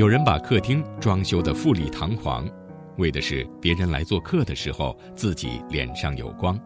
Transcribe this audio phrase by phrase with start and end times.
[0.00, 2.48] 有人把客厅装修得富丽堂皇，
[2.96, 6.56] 为的是别人来做客的时候自己脸上有光；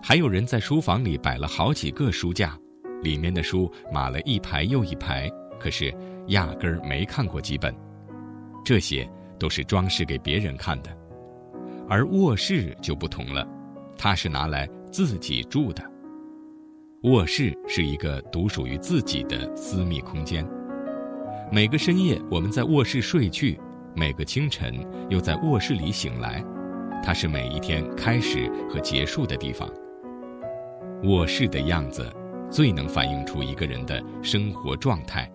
[0.00, 2.56] 还有人在书房里摆了好几个书架，
[3.02, 5.28] 里面的书码了一排又一排，
[5.58, 5.92] 可是
[6.28, 7.74] 压根儿没看过几本。
[8.64, 9.04] 这些
[9.36, 10.96] 都是装饰给别人看的，
[11.88, 13.44] 而卧室就不同了，
[13.98, 15.82] 它是拿来自己住的。
[17.02, 20.48] 卧室是一个独属于自己的私密空间。
[21.52, 23.56] 每个深夜，我们在卧室睡去；
[23.94, 24.74] 每个清晨，
[25.08, 26.44] 又在卧室里醒来。
[27.02, 29.68] 它是每一天开始和结束的地方。
[31.04, 32.10] 卧室的样子，
[32.50, 35.30] 最能反映出一个人的生活状态。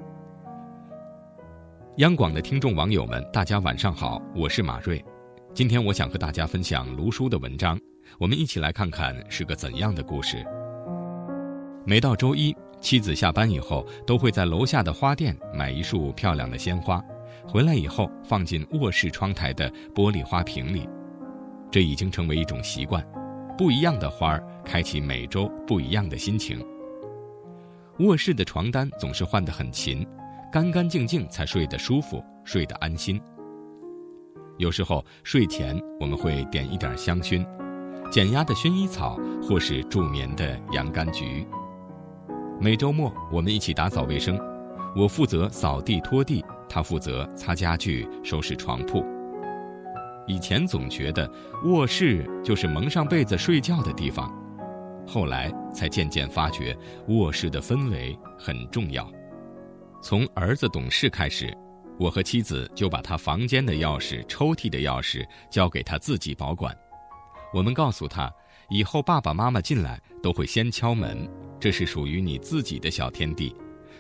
[1.97, 5.03] 央广的听众网友们，大家晚上好，我是马瑞。
[5.53, 7.79] 今天我想和大家分享卢叔的文章，
[8.19, 10.43] 我们一起来看看是个怎样的故事。
[11.85, 17.03] 每到周一，妻子下班以后都会在楼下的花店买一束漂亮的鲜花，
[17.45, 20.87] 回来以后放进卧室窗台的玻璃花瓶里。
[21.69, 23.05] 这已经成为一种习惯，
[23.57, 26.65] 不一样的花儿开启每周不一样的心情。
[27.99, 30.07] 卧室的床单总是换得很勤，
[30.51, 33.21] 干干净净才睡得舒服，睡得安心。
[34.57, 37.45] 有时候睡前我们会点一点香薰，
[38.09, 41.45] 减压的薰衣草或是助眠的洋甘菊。
[42.61, 44.37] 每周末，我们一起打扫卫生，
[44.93, 49.01] 我负责扫地拖地，他负责擦家具、收拾床铺。
[50.27, 51.31] 以前总觉得
[51.63, 54.29] 卧室就是蒙上被子睡觉的地方，
[55.07, 59.09] 后来才渐渐发觉卧室的氛围很重要。
[60.03, 61.57] 从儿子懂事开始，
[61.97, 66.75] 我和妻子就把他房间的钥匙、抽屉的钥匙交给他自己保管。
[67.53, 68.29] 我们告诉他，
[68.69, 71.27] 以后爸爸妈妈进来都会先敲门。
[71.59, 73.53] 这是属于你自己的小天地，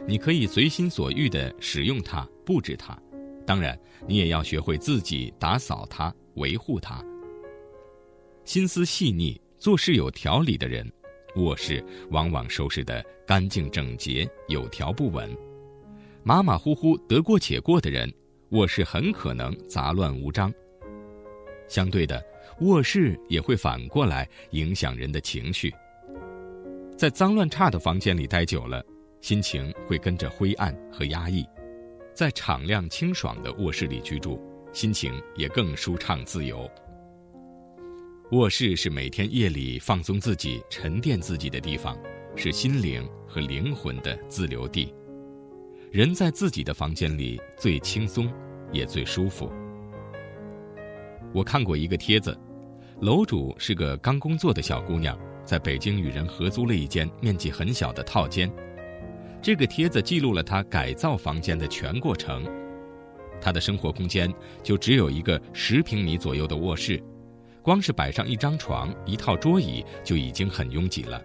[0.07, 2.97] 你可以随心所欲地使用它、布置它。
[3.45, 7.03] 当然，你也要学会自己打扫它、维护它。
[8.45, 10.89] 心思细腻、做事有条理的人，
[11.35, 15.29] 卧室往往收拾得干净整洁、有条不紊；
[16.23, 18.09] 马马虎虎、得过且过的人，
[18.51, 20.53] 卧室很可能杂乱无章。
[21.67, 22.23] 相对的，
[22.61, 25.73] 卧室也会反过来影响人的情绪。
[26.97, 28.83] 在脏乱差的房间里待久了，
[29.21, 31.45] 心情会跟着灰暗和压抑；
[32.13, 34.41] 在敞亮清爽的卧室里居住，
[34.73, 36.69] 心情也更舒畅自由。
[38.31, 41.97] 卧室是每天夜里放松自己、沉淀自己的地方，
[42.35, 44.93] 是心灵和灵魂的自留地。
[45.91, 48.31] 人在自己的房间里最轻松，
[48.71, 49.49] 也最舒服。
[51.33, 52.37] 我看过一个帖子，
[53.01, 55.17] 楼主是个刚工作的小姑娘。
[55.45, 58.51] 在北京与人合租了一间面积很小的套间，
[59.41, 62.45] 这个帖子记录了她改造房间的全过程。
[63.41, 67.01] 她的生活空间就只有一个十平米左右的卧室，
[67.63, 71.19] 光是摆上一张床、一套桌椅就已经很拥挤了。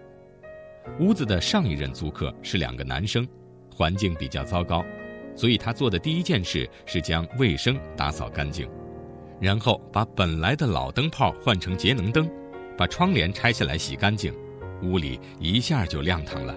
[0.99, 3.27] 屋子的上一任租客是两个男生，
[3.69, 4.83] 环境比较糟糕，
[5.35, 8.67] 所以他做的第一件事是将卫生打扫干净，
[9.39, 12.29] 然后把本来的老灯泡换成节能灯。
[12.77, 14.33] 把窗帘拆下来洗干净，
[14.83, 16.53] 屋里一下就亮堂了。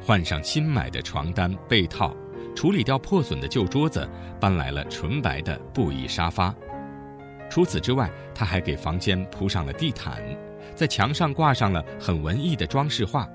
[0.00, 2.12] 换上新买的床单被套，
[2.56, 4.08] 处理掉破损的旧桌子，
[4.40, 6.52] 搬来了纯白的布艺沙发。
[7.48, 10.20] 除此之外，他还给房间铺上了地毯，
[10.74, 13.28] 在墙上挂上了很文艺的装饰画，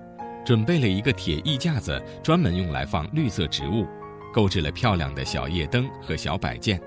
[0.46, 3.88] 准备了一个铁艺架子，专门用来放绿色植物，
[4.34, 6.82] 购置了漂亮的小夜灯和小摆件。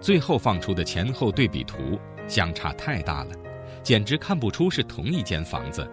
[0.00, 3.34] 最后放出的前后对比图相差太大了。
[3.82, 5.88] 简直看不出是同一间房子。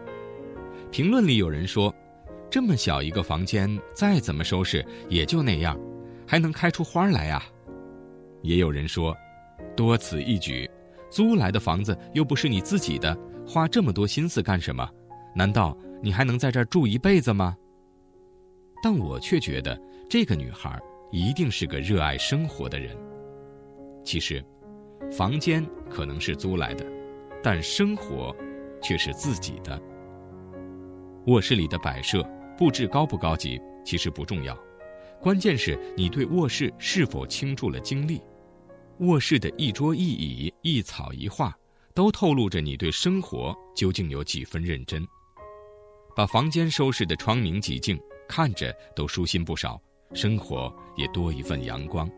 [0.92, 1.94] 评论里有人说
[2.50, 5.80] ：“这么小一个房间，再怎么收拾也就那样，
[6.28, 7.42] 还能开出花来呀？”
[8.42, 9.16] 也有人说
[9.78, 10.70] ：“多此一举，
[11.10, 13.18] 租来的房子又不是你自己的，
[13.48, 14.90] 花这么多心思干什么？
[15.36, 17.56] 难道你还能在这儿住一辈子吗？”
[18.84, 20.78] 但我却觉得这个女孩
[21.12, 22.96] 一定是个热爱生活的人。
[24.06, 24.42] 其实，
[25.12, 26.86] 房间可能是租来的。
[27.44, 28.36] 但生活，
[28.82, 29.80] 却是自己的。
[31.28, 34.58] 卧室里的摆设布置高不高级，其实不重要，
[35.22, 38.22] 关键是你对卧室是否倾注了精力。
[39.00, 41.56] 卧室的一桌一椅、一草一画，
[41.94, 45.06] 都透露着你对生活究竟有几分认真。
[46.16, 49.80] 把房间收拾得窗明几净，看着都舒心不少，
[50.14, 52.10] 生活也多一份阳光。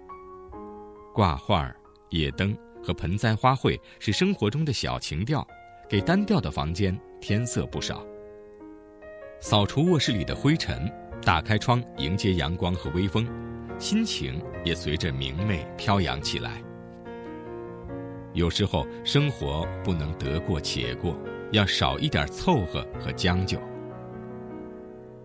[1.18, 1.76] 挂画、
[2.12, 2.56] 夜灯。
[2.84, 5.46] 和盆栽花卉是生活中的小情调，
[5.90, 8.06] 给单调的房间添色不少。
[9.42, 10.90] 扫除卧室里的灰尘，
[11.24, 13.28] 打开窗迎接阳光和微风，
[13.80, 16.64] 心情也随着明媚飘扬起来。
[18.34, 21.18] 有时候生活不能得过且过，
[21.52, 23.60] 要少一点凑合和将就。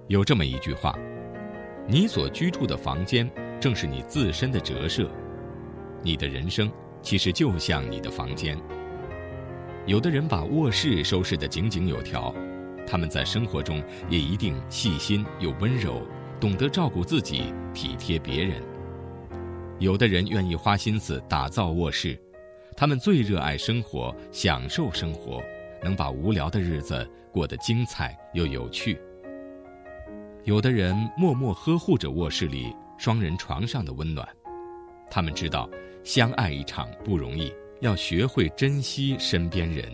[0.08, 0.98] 有这么一句话
[1.86, 3.30] ：“你所居住的房间
[3.60, 5.08] 正是你自身的折射，
[6.02, 6.70] 你的人生
[7.00, 8.58] 其实就像你的房间。”
[9.86, 12.32] 有的人把卧室收拾得井井有条，
[12.86, 16.00] 他们在生活中也一定细心又温柔，
[16.40, 18.62] 懂得照顾自己，体贴别人。
[19.80, 22.16] 有的人愿意花心思打造卧室，
[22.76, 25.42] 他们最热爱生活，享受生活，
[25.82, 29.00] 能把无聊的日子过得精彩又有趣。
[30.44, 34.28] 有的人默默呵护着卧室里双人床上的温暖，
[35.10, 35.68] 他们知道
[36.04, 37.52] 相爱一场不容易。
[37.80, 39.84] 要学会珍惜身边人，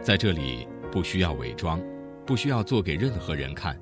[0.00, 1.82] 在这里不需要伪装，
[2.24, 3.76] 不需要做给任何人看。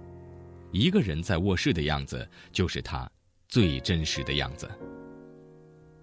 [0.70, 3.06] 一个人在卧室的样子，就是他
[3.46, 4.66] 最真实的样子。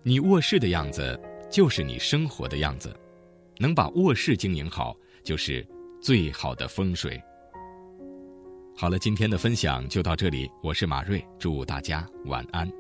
[0.03, 1.19] 你卧室的样子，
[1.49, 2.95] 就是你生活的样子。
[3.57, 5.67] 能把卧室经营好，就是
[5.99, 7.19] 最好的风水。
[8.77, 12.71] 好了，今天的分享就到这里，我是马瑞，祝大家晚安。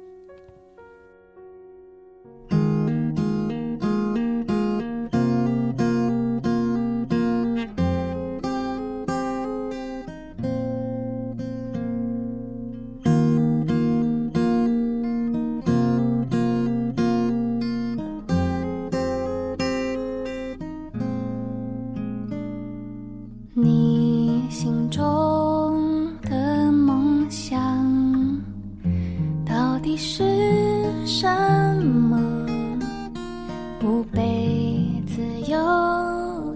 [34.11, 35.21] 被自
[35.51, 35.57] 由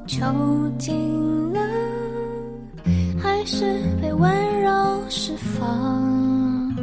[0.07, 0.25] 囚
[0.77, 1.59] 禁呢，
[3.21, 3.65] 还是
[4.01, 4.69] 被温柔
[5.09, 6.73] 释放？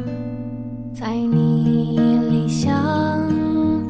[0.93, 2.71] 在你理想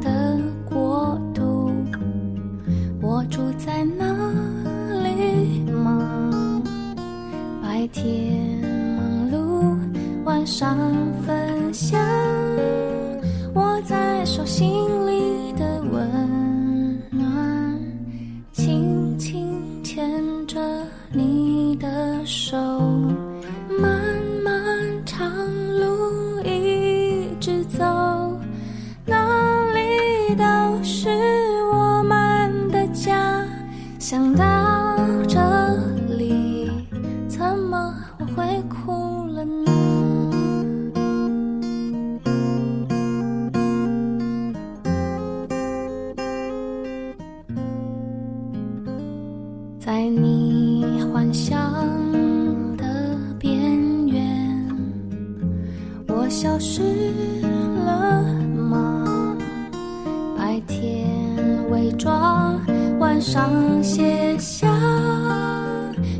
[0.01, 0.39] 的
[0.69, 1.71] 国度，
[3.01, 4.05] 我住在哪
[5.03, 6.61] 里吗？
[7.61, 8.61] 白天
[8.95, 9.77] 忙碌，
[10.23, 10.77] 晚上
[11.25, 11.40] 分
[61.81, 62.61] 伪装。
[62.99, 64.67] 晚上写下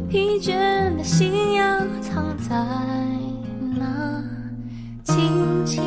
[0.10, 0.50] 疲倦
[0.98, 2.56] 的信仰藏在
[3.78, 4.24] 那？
[5.04, 5.84] 轻轻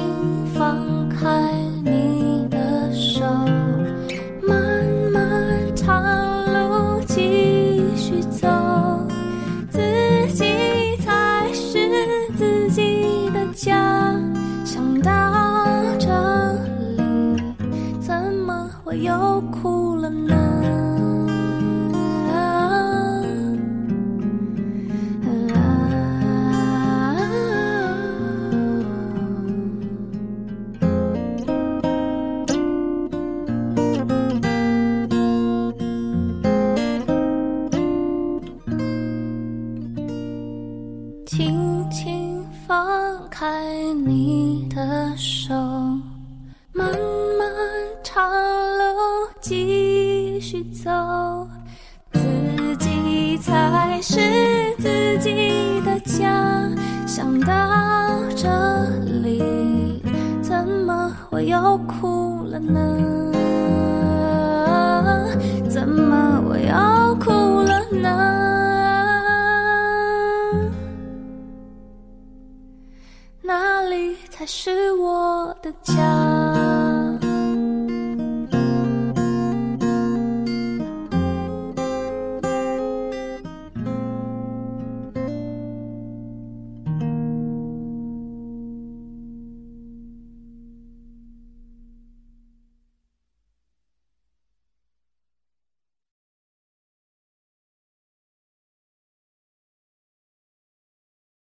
[74.44, 76.53] 才是我的家。